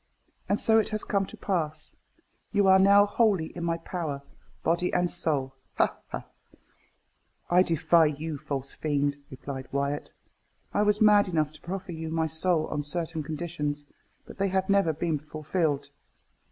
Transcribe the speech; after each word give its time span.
And 0.49 0.59
so 0.59 0.79
it 0.79 0.89
has 0.89 1.03
come 1.03 1.27
to 1.27 1.37
pass. 1.37 1.95
You 2.51 2.65
are 2.67 2.79
now 2.79 3.05
wholly 3.05 3.55
in 3.55 3.63
my 3.63 3.77
power, 3.77 4.23
body 4.63 4.91
and 4.91 5.07
soul 5.07 5.53
ha! 5.75 5.95
ha!" 6.07 6.25
"I 7.51 7.61
defy 7.61 8.07
you, 8.07 8.39
false 8.39 8.73
fiend," 8.73 9.17
replied 9.29 9.67
Wyat. 9.71 10.11
"I 10.73 10.81
was 10.81 11.01
mad 11.01 11.27
enough 11.27 11.51
to 11.51 11.61
proffer 11.61 11.91
you 11.91 12.09
my 12.09 12.25
soul 12.25 12.65
on 12.69 12.81
certain 12.81 13.21
conditions; 13.21 13.83
but 14.25 14.39
they 14.39 14.47
have 14.47 14.71
never 14.71 14.91
been 14.91 15.19
fulfilled." 15.19 15.89